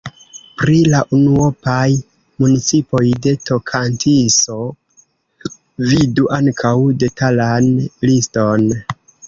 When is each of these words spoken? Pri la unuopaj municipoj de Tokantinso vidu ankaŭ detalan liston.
Pri 0.59 0.77
la 0.93 1.01
unuopaj 1.17 1.83
municipoj 2.45 3.03
de 3.27 3.35
Tokantinso 3.51 4.57
vidu 5.93 6.29
ankaŭ 6.41 6.75
detalan 7.07 7.73
liston. 8.11 8.71